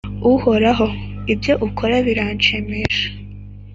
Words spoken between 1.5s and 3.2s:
ukora biranshimisha,